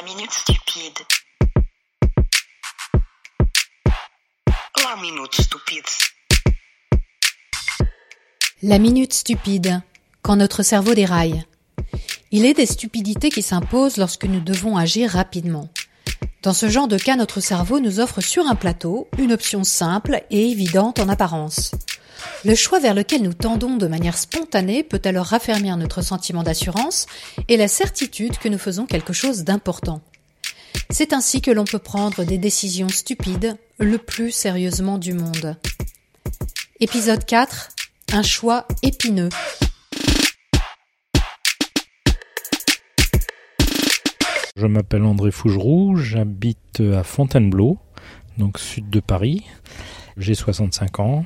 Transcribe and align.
La 0.00 0.06
minute 0.06 0.32
stupide. 0.32 0.98
La 8.62 8.78
minute 8.78 9.12
stupide. 9.12 9.82
Quand 10.22 10.36
notre 10.36 10.62
cerveau 10.62 10.94
déraille. 10.94 11.44
Il 12.30 12.46
est 12.46 12.54
des 12.54 12.64
stupidités 12.64 13.28
qui 13.28 13.42
s'imposent 13.42 13.98
lorsque 13.98 14.24
nous 14.24 14.40
devons 14.40 14.78
agir 14.78 15.10
rapidement. 15.10 15.68
Dans 16.42 16.54
ce 16.54 16.70
genre 16.70 16.88
de 16.88 16.96
cas, 16.96 17.16
notre 17.16 17.40
cerveau 17.40 17.78
nous 17.78 18.00
offre 18.00 18.22
sur 18.22 18.46
un 18.46 18.54
plateau 18.54 19.06
une 19.18 19.32
option 19.32 19.64
simple 19.64 20.22
et 20.30 20.50
évidente 20.50 20.98
en 20.98 21.10
apparence. 21.10 21.72
Le 22.44 22.54
choix 22.54 22.80
vers 22.80 22.94
lequel 22.94 23.22
nous 23.22 23.34
tendons 23.34 23.76
de 23.76 23.86
manière 23.86 24.16
spontanée 24.16 24.82
peut 24.82 25.02
alors 25.04 25.26
raffermir 25.26 25.76
notre 25.76 26.02
sentiment 26.02 26.42
d'assurance 26.42 27.06
et 27.48 27.56
la 27.56 27.68
certitude 27.68 28.38
que 28.38 28.48
nous 28.48 28.58
faisons 28.58 28.86
quelque 28.86 29.12
chose 29.12 29.44
d'important. 29.44 30.00
C'est 30.90 31.12
ainsi 31.12 31.40
que 31.40 31.50
l'on 31.50 31.64
peut 31.64 31.78
prendre 31.78 32.24
des 32.24 32.38
décisions 32.38 32.88
stupides 32.88 33.56
le 33.78 33.98
plus 33.98 34.30
sérieusement 34.30 34.98
du 34.98 35.12
monde. 35.12 35.56
Épisode 36.80 37.24
4. 37.24 37.70
Un 38.12 38.22
choix 38.22 38.66
épineux. 38.82 39.28
Je 44.56 44.66
m'appelle 44.66 45.04
André 45.04 45.30
Fougeroux, 45.30 45.96
j'habite 45.96 46.80
à 46.80 47.02
Fontainebleau, 47.02 47.78
donc 48.36 48.58
sud 48.58 48.90
de 48.90 49.00
Paris. 49.00 49.44
J'ai 50.16 50.34
65 50.34 51.00
ans 51.00 51.24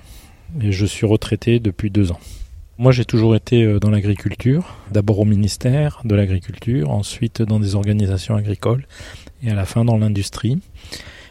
et 0.61 0.73
je 0.73 0.87
suis 0.87 1.07
retraité 1.07 1.61
depuis 1.61 1.91
deux 1.91 2.13
ans. 2.13 2.21
Moi, 2.77 2.91
j'ai 2.91 3.05
toujours 3.05 3.37
été 3.37 3.63
euh, 3.63 3.79
dans 3.79 3.91
l'agriculture, 3.91 4.77
d'abord 4.91 5.21
au 5.21 5.25
ministère 5.25 6.01
de 6.05 6.15
l'Agriculture, 6.15 6.91
ensuite 6.91 7.41
dans 7.41 7.61
des 7.61 7.77
organisations 7.77 8.35
agricoles 8.35 8.87
et 9.45 9.51
à 9.51 9.55
la 9.55 9.65
fin 9.65 9.85
dans 9.85 9.97
l'industrie. 9.97 10.59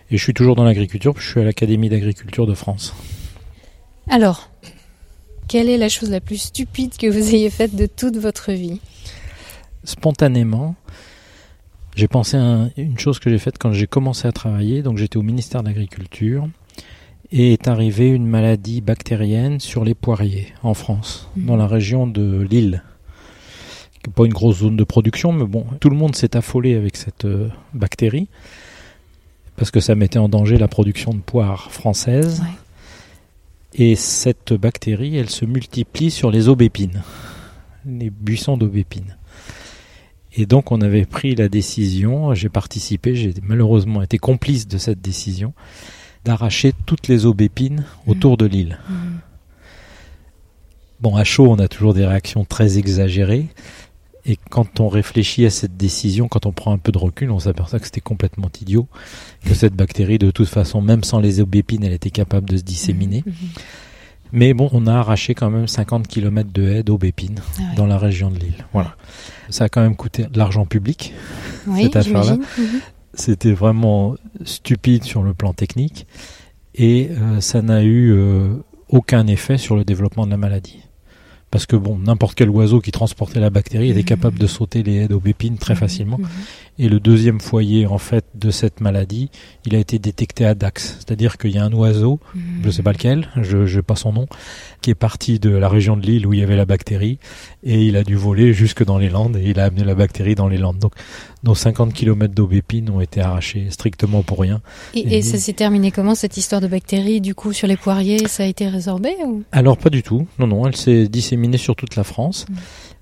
Et 0.10 0.18
je 0.18 0.24
suis 0.24 0.34
toujours 0.34 0.56
dans 0.56 0.64
l'agriculture, 0.64 1.14
je 1.18 1.28
suis 1.28 1.42
à 1.42 1.44
l'Académie 1.44 1.90
d'agriculture 1.90 2.48
de 2.48 2.54
France. 2.54 2.94
Alors, 4.10 4.50
quelle 5.50 5.70
est 5.70 5.78
la 5.78 5.90
chose 5.90 6.10
la 6.10 6.22
plus 6.22 6.38
stupide 6.38 6.96
que 6.98 7.08
vous 7.08 7.36
ayez 7.36 7.50
faite 7.50 7.76
de 7.76 7.88
toute 7.88 8.18
votre 8.18 8.54
vie? 8.54 8.80
Spontanément, 9.84 10.76
j'ai 11.96 12.08
pensé 12.08 12.38
à 12.38 12.70
une 12.78 12.98
chose 12.98 13.20
que 13.20 13.30
j'ai 13.30 13.38
faite 13.38 13.58
quand 13.60 13.74
j'ai 13.74 13.88
commencé 13.88 14.28
à 14.28 14.32
travailler. 14.32 14.82
Donc 14.82 14.98
j'étais 14.98 15.18
au 15.18 15.24
ministère 15.24 15.62
de 15.62 15.68
l'Agriculture 15.68 16.48
et 17.36 17.54
est 17.54 17.68
arrivée 17.68 18.10
une 18.10 18.28
maladie 18.28 18.80
bactérienne 18.82 19.60
sur 19.60 19.84
les 19.84 19.96
poiriers 19.96 20.54
en 20.62 20.76
France, 20.76 21.28
Mhm. 21.36 21.46
dans 21.48 21.56
la 21.58 21.66
région 21.68 22.06
de 22.08 22.42
Lille. 22.50 22.84
Pas 24.16 24.26
une 24.26 24.34
grosse 24.34 24.60
zone 24.60 24.76
de 24.78 24.84
production, 24.84 25.32
mais 25.32 25.46
bon, 25.46 25.66
tout 25.80 25.90
le 25.90 25.96
monde 25.96 26.16
s'est 26.16 26.36
affolé 26.36 26.76
avec 26.76 26.96
cette 26.98 27.26
euh, 27.26 27.50
bactérie 27.74 28.28
parce 29.56 29.72
que 29.72 29.80
ça 29.80 29.96
mettait 29.96 30.20
en 30.20 30.30
danger 30.30 30.58
la 30.58 30.68
production 30.68 31.14
de 31.14 31.20
poires 31.22 31.72
françaises. 31.72 32.42
Ouais. 32.42 32.48
Et 33.86 33.96
cette 33.96 34.54
bactérie, 34.54 35.16
elle 35.18 35.30
se 35.30 35.46
multiplie 35.46 36.12
sur 36.12 36.30
les 36.32 36.50
aubépines, 36.50 37.02
les 37.86 38.10
buissons 38.12 38.58
d'aubépines. 38.58 39.16
Et 40.36 40.46
donc 40.46 40.72
on 40.72 40.82
avait 40.82 41.06
pris 41.06 41.34
la 41.36 41.48
décision, 41.50 42.34
j'ai 42.36 42.50
participé, 42.50 43.16
j'ai 43.16 43.34
malheureusement 43.42 44.02
été 44.04 44.18
complice 44.18 44.68
de 44.68 44.78
cette 44.78 45.02
décision, 45.02 45.54
d'arracher 46.26 46.74
toutes 46.86 47.08
les 47.08 47.26
aubépines 47.26 47.86
autour 48.08 48.38
de 48.38 48.46
l'île. 48.46 48.80
Mhm. 48.90 49.20
Bon, 51.02 51.16
à 51.16 51.24
chaud, 51.24 51.48
on 51.50 51.60
a 51.60 51.68
toujours 51.68 51.94
des 51.94 52.06
réactions 52.06 52.46
très 52.46 52.78
exagérées. 52.78 53.48
Et 54.26 54.38
quand 54.50 54.80
on 54.80 54.88
réfléchit 54.88 55.46
à 55.46 55.50
cette 55.50 55.76
décision, 55.76 56.30
quand 56.30 56.46
on 56.46 56.54
prend 56.54 56.72
un 56.72 56.78
peu 56.78 56.94
de 56.94 56.98
recul, 56.98 57.30
on 57.30 57.40
s'aperçoit 57.40 57.80
que 57.80 57.86
c'était 57.86 58.00
complètement 58.00 58.50
idiot, 58.62 58.88
que 59.46 59.54
cette 59.54 59.74
bactérie, 59.74 60.18
de 60.18 60.32
toute 60.32 60.48
façon, 60.48 60.82
même 60.82 61.04
sans 61.04 61.20
les 61.20 61.42
aubépines, 61.42 61.84
elle 61.84 61.92
était 61.92 62.10
capable 62.10 62.48
de 62.50 62.56
se 62.56 62.64
disséminer. 62.64 63.24
Mhm. 63.26 63.34
Mais 64.32 64.54
bon, 64.54 64.70
on 64.72 64.88
a 64.88 64.94
arraché 64.94 65.36
quand 65.36 65.50
même 65.52 65.68
50 65.68 66.08
km 66.08 66.50
de 66.54 66.64
haies 66.64 66.84
d'aubépines 66.84 67.40
Ah 67.40 67.62
ouais. 67.62 67.76
dans 67.76 67.86
la 67.86 67.98
région 68.00 68.32
de 68.32 68.40
l'île. 68.40 68.66
Voilà. 68.72 68.96
Ça 69.50 69.66
a 69.66 69.70
quand 69.70 69.82
même 69.82 69.96
coûté 69.96 70.24
de 70.24 70.38
l'argent 70.40 70.66
public. 70.66 71.14
Oui, 71.68 71.84
cette 71.84 71.98
affaire-là. 71.98 72.38
C'était 73.14 73.54
vraiment 73.54 74.16
stupide 74.44 75.04
sur 75.04 75.24
le 75.24 75.34
plan 75.34 75.54
technique 75.54 76.08
et 76.76 77.10
euh, 77.12 77.42
ça 77.42 77.62
n'a 77.62 77.84
eu 77.84 78.12
euh, 78.12 78.56
aucun 78.90 79.28
effet 79.28 79.58
sur 79.58 79.76
le 79.76 79.86
développement 79.86 80.26
de 80.26 80.32
la 80.32 80.38
maladie. 80.38 80.84
Parce 81.54 81.68
que 81.68 81.76
bon, 81.76 82.00
n'importe 82.00 82.34
quel 82.34 82.50
oiseau 82.50 82.82
qui 82.82 82.90
transportait 82.92 83.40
la 83.40 83.52
bactérie 83.52 83.92
était 83.92 84.02
capable 84.02 84.40
de 84.40 84.48
sauter 84.48 84.82
les 84.82 84.96
haies 85.04 85.08
d'aubépines 85.08 85.60
très 85.60 85.76
facilement. 85.76 86.18
Mhm. 86.18 86.28
Et 86.80 86.90
le 86.90 87.00
deuxième 87.00 87.40
foyer 87.40 87.86
en 87.86 88.00
fait 88.00 88.26
de 88.34 88.50
cette 88.50 88.82
maladie, 88.82 89.30
il 89.68 89.76
a 89.76 89.78
été 89.78 90.00
détecté 90.00 90.44
à 90.48 90.56
Dax, 90.56 90.98
c'est-à-dire 90.98 91.38
qu'il 91.38 91.52
y 91.52 91.60
a 91.60 91.64
un 91.64 91.72
oiseau 91.74 92.20
je 92.64 92.72
sais 92.72 92.82
pas 92.82 92.92
lequel, 92.94 93.28
je 93.40 93.76
n'ai 93.76 93.82
pas 93.84 93.96
son 93.96 94.12
nom, 94.14 94.26
qui 94.82 94.90
est 94.90 94.96
parti 94.96 95.38
de 95.38 95.52
la 95.52 95.70
région 95.70 95.96
de 95.96 96.02
l'île 96.02 96.26
où 96.26 96.34
il 96.34 96.40
y 96.40 96.44
avait 96.44 96.56
la 96.56 96.66
bactérie 96.66 97.20
et 97.64 97.84
il 97.84 97.96
a 97.98 98.04
dû 98.04 98.16
voler 98.16 98.52
jusque 98.54 98.84
dans 98.84 98.98
les 98.98 99.10
Landes 99.10 99.38
et 99.38 99.44
il 99.52 99.60
a 99.60 99.66
amené 99.66 99.84
la 99.84 99.94
bactérie 99.94 100.34
dans 100.34 100.48
les 100.48 100.58
Landes. 100.58 100.80
Donc 100.80 100.94
nos 101.44 101.54
50 101.54 101.94
km 101.94 102.34
d'aubépines 102.34 102.90
ont 102.90 103.02
été 103.02 103.22
arrachés 103.22 103.68
strictement 103.70 104.24
pour 104.24 104.40
rien. 104.40 104.62
Et, 104.96 105.02
et 105.02 105.18
Et- 105.18 105.22
ça 105.22 105.38
s'est 105.38 105.54
terminé 105.54 105.92
comment 105.92 106.16
cette 106.16 106.38
histoire 106.38 106.62
de 106.62 106.68
bactéries 106.68 107.22
du 107.22 107.36
coup 107.36 107.54
sur 107.54 107.68
les 107.68 107.78
poiriers 107.78 108.28
Ça 108.28 108.44
a 108.44 108.46
été 108.48 108.68
résorbé 108.68 109.12
ou? 109.28 109.44
Alors 109.52 109.78
pas 109.78 109.92
du 109.92 110.02
tout, 110.02 110.26
non 110.40 110.48
non, 110.48 110.66
elle 110.66 110.76
s'est 110.76 111.08
disséminée 111.08 111.43
sur 111.58 111.76
toute 111.76 111.96
la 111.96 112.04
France 112.04 112.46
Mm. 112.50 112.54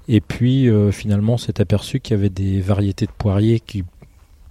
et 0.10 0.22
puis 0.22 0.68
euh, 0.70 0.92
finalement 0.92 1.34
on 1.34 1.38
s'est 1.38 1.62
aperçu 1.62 2.00
qu'il 2.00 2.16
y 2.16 2.20
avait 2.20 2.30
des 2.30 2.60
variétés 2.62 3.06
de 3.06 3.12
poiriers 3.18 3.60
qui 3.60 3.84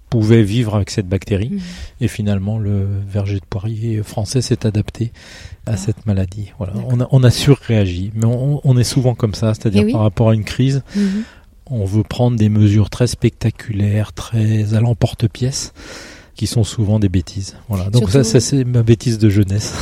pouvaient 0.09 0.43
vivre 0.43 0.75
avec 0.75 0.89
cette 0.89 1.07
bactérie 1.07 1.49
Mhm. 1.51 1.59
et 2.01 2.07
finalement 2.09 2.59
le 2.59 2.85
verger 3.07 3.35
de 3.39 3.45
poirier 3.49 4.03
français 4.03 4.41
s'est 4.41 4.65
adapté 4.65 5.11
à 5.65 5.71
Ah. 5.73 5.77
cette 5.77 6.05
maladie. 6.05 6.51
Voilà, 6.57 6.73
on 6.87 6.99
a, 6.99 7.07
on 7.11 7.23
a 7.23 7.29
surréagi, 7.31 8.11
mais 8.13 8.25
on, 8.25 8.59
on 8.67 8.77
est 8.77 8.83
souvent 8.83 9.15
comme 9.15 9.33
ça, 9.33 9.53
c'est-à-dire 9.53 9.83
Eh 9.83 9.85
oui. 9.85 9.91
par 9.93 10.01
rapport 10.01 10.29
à 10.31 10.33
une 10.33 10.43
crise, 10.43 10.83
Mhm. 10.97 11.23
on 11.67 11.85
veut 11.85 12.03
prendre 12.03 12.35
des 12.37 12.49
mesures 12.49 12.89
très 12.89 13.07
spectaculaires, 13.07 14.11
très 14.11 14.73
à 14.73 14.81
l'emporte-pièce, 14.81 15.71
qui 16.35 16.47
sont 16.47 16.63
souvent 16.63 16.99
des 16.99 17.09
bêtises. 17.09 17.55
Voilà. 17.69 17.89
Donc 17.89 18.09
ça, 18.09 18.23
Surtout- 18.23 18.29
ça 18.29 18.39
c'est 18.39 18.63
ma 18.63 18.83
bêtise 18.83 19.17
de 19.17 19.29
jeunesse. 19.29 19.73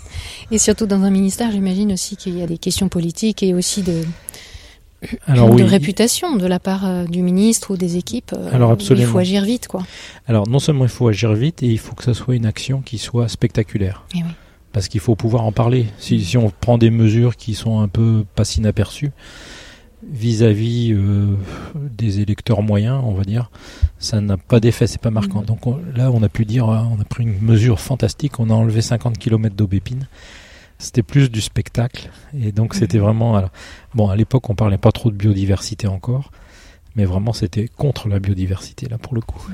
Et 0.50 0.58
surtout 0.58 0.86
dans 0.86 1.02
un 1.02 1.10
ministère, 1.10 1.50
j'imagine 1.52 1.92
aussi 1.92 2.16
qu'il 2.16 2.36
y 2.38 2.42
a 2.42 2.46
des 2.46 2.58
questions 2.58 2.88
politiques 2.88 3.42
et 3.42 3.54
aussi 3.54 3.82
de, 3.82 4.02
Alors 5.26 5.48
de 5.50 5.54
oui. 5.54 5.62
réputation 5.62 6.36
de 6.36 6.46
la 6.46 6.58
part 6.58 6.84
euh, 6.86 7.04
du 7.04 7.22
ministre 7.22 7.72
ou 7.72 7.76
des 7.76 7.96
équipes. 7.96 8.32
euh, 8.36 8.50
Alors, 8.52 8.70
absolument. 8.72 9.06
Il 9.06 9.10
faut 9.12 9.18
agir 9.18 9.44
vite, 9.44 9.68
quoi. 9.68 9.82
Alors 10.26 10.48
non 10.48 10.58
seulement 10.58 10.84
il 10.84 10.90
faut 10.90 11.06
agir 11.08 11.32
vite, 11.34 11.62
et 11.62 11.66
il 11.68 11.78
faut 11.78 11.94
que 11.94 12.02
ça 12.04 12.14
soit 12.14 12.34
une 12.34 12.46
action 12.46 12.80
qui 12.82 12.98
soit 12.98 13.28
spectaculaire. 13.28 14.04
Eh 14.14 14.18
oui. 14.18 14.24
Parce 14.72 14.88
qu'il 14.88 15.00
faut 15.00 15.16
pouvoir 15.16 15.44
en 15.44 15.52
parler. 15.52 15.86
Si, 15.98 16.24
si 16.24 16.36
on 16.36 16.50
prend 16.60 16.78
des 16.78 16.90
mesures 16.90 17.36
qui 17.36 17.54
sont 17.54 17.80
un 17.80 17.88
peu 17.88 18.24
pas 18.34 18.44
inaperçues 18.56 19.10
vis-à-vis 20.08 20.92
euh, 20.92 21.36
des 21.76 22.20
électeurs 22.20 22.62
moyens, 22.62 23.02
on 23.04 23.12
va 23.12 23.24
dire, 23.24 23.50
ça 23.98 24.20
n'a 24.20 24.36
pas 24.36 24.60
d'effet, 24.60 24.86
c'est 24.86 25.00
pas 25.00 25.10
marquant. 25.10 25.40
Mhm. 25.40 25.46
Donc 25.46 25.66
on- 25.66 25.78
là, 25.94 26.10
on 26.10 26.22
a 26.22 26.28
pu 26.28 26.44
dire, 26.44 26.68
ah, 26.68 26.86
on 26.96 27.00
a 27.00 27.04
pris 27.04 27.24
une 27.24 27.40
mesure 27.40 27.80
fantastique, 27.80 28.40
on 28.40 28.50
a 28.50 28.54
enlevé 28.54 28.80
50 28.82 29.18
km 29.18 29.54
d'aubépines. 29.54 30.08
C'était 30.78 31.02
plus 31.02 31.30
du 31.30 31.42
spectacle, 31.42 32.08
et 32.38 32.52
donc 32.52 32.74
c'était 32.74 32.96
Mhm. 32.98 33.04
vraiment. 33.04 33.36
alors, 33.36 33.50
bon, 33.94 34.08
à 34.08 34.16
l'époque, 34.16 34.48
on 34.48 34.54
parlait 34.54 34.78
pas 34.78 34.92
trop 34.92 35.10
de 35.10 35.16
biodiversité 35.16 35.86
encore, 35.86 36.30
mais 36.96 37.04
vraiment, 37.04 37.32
c'était 37.34 37.68
contre 37.68 38.08
la 38.08 38.18
biodiversité 38.18 38.88
là 38.88 38.96
pour 38.96 39.14
le 39.14 39.20
coup. 39.20 39.46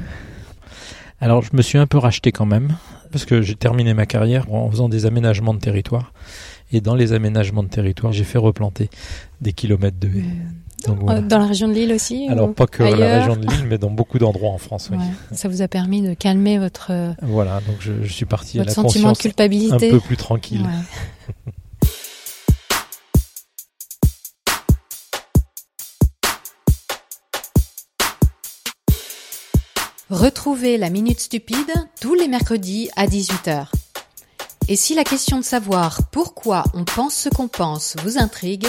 Alors, 1.21 1.43
je 1.43 1.51
me 1.57 1.63
suis 1.63 1.79
un 1.79 1.87
peu 1.87 1.99
racheté 1.99 2.31
quand 2.31 2.47
même, 2.47 2.77
parce 3.11 3.25
que 3.25 3.41
j'ai 3.43 3.55
terminé 3.57 3.95
ma 3.95 4.07
carrière 4.07 4.53
en 4.53 4.71
faisant 4.71 4.89
des 4.89 5.07
aménagements 5.07 5.55
de 5.55 5.59
territoire. 5.61 6.13
Et 6.73 6.81
dans 6.81 6.95
les 6.95 7.13
aménagements 7.13 7.63
de 7.63 7.69
territoire, 7.69 8.13
j'ai 8.13 8.25
fait 8.25 8.39
replanter 8.39 8.91
des 9.41 9.53
kilomètres 9.53 9.99
de 10.01 10.09
haies. 10.09 10.25
Donc, 10.87 10.99
voilà. 11.01 11.21
Euh, 11.21 11.23
Dans 11.23 11.39
la 11.39 11.47
région 11.47 11.69
de 11.69 11.73
Lille 11.73 11.93
aussi 11.93 12.27
Alors 12.29 12.51
ou 12.51 12.53
pas 12.53 12.67
que 12.67 12.83
la 12.83 13.19
région 13.21 13.37
de 13.37 13.47
Lille, 13.47 13.67
mais 13.69 13.79
dans 13.79 13.91
beaucoup 13.91 14.19
d'endroits 14.19 14.51
en 14.51 14.59
France. 14.59 14.89
Oui. 14.93 14.99
Ouais. 14.99 15.05
Ça 15.37 15.49
vous 15.49 15.63
a 15.63 15.69
permis 15.69 16.03
de 16.03 16.15
calmer 16.15 16.59
votre, 16.59 16.89
euh, 16.91 17.13
Voilà, 17.23 17.61
donc 17.67 17.77
je, 17.81 17.93
je 18.03 18.13
suis 18.13 18.27
parti 18.27 18.61
à 18.61 18.65
la 18.65 18.73
sentiment 18.73 19.09
de 19.13 19.15
conscience 19.15 19.19
un 19.19 19.23
culpabilité. 19.23 19.91
peu 19.91 20.01
plus 20.01 20.17
tranquille. 20.17 20.63
Ouais. 20.63 21.53
Retrouvez 30.11 30.79
la 30.79 30.89
Minute 30.91 31.19
Stupide 31.21 31.57
tous 32.01 32.15
les 32.15 32.29
mercredis 32.29 32.91
à 32.97 33.07
18h. 33.07 33.67
Et 34.69 34.75
si 34.75 34.97
la 34.97 35.05
question 35.05 35.39
de 35.39 35.45
savoir 35.45 36.01
pourquoi 36.11 36.65
on 36.75 36.85
pense 36.85 37.15
ce 37.15 37.29
qu'on 37.29 37.47
pense 37.47 37.95
vous 38.03 38.19
intrigue, 38.19 38.67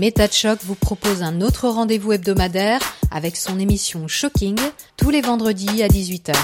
Méta 0.00 0.26
de 0.26 0.32
Choc 0.32 0.58
vous 0.64 0.74
propose 0.74 1.22
un 1.22 1.40
autre 1.40 1.68
rendez-vous 1.68 2.12
hebdomadaire 2.12 2.80
avec 3.12 3.36
son 3.36 3.60
émission 3.60 4.08
Shocking 4.08 4.58
tous 4.96 5.10
les 5.10 5.20
vendredis 5.20 5.84
à 5.84 5.88
18h. 5.88 6.34